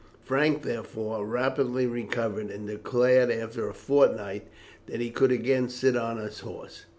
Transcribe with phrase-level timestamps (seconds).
[0.23, 4.47] Frank, therefore, rapidly recovered, and declared after a fortnight
[4.87, 6.85] that he could again sit on his horse.